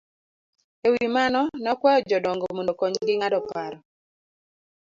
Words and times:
E 0.85 0.87
wi 0.93 1.05
mano, 1.15 1.41
ne 1.61 1.69
okwayo 1.73 1.99
jodongo 2.09 2.45
mondo 2.55 2.71
okonygi 2.73 3.13
ng'ado 3.17 3.39
paro 3.49 3.77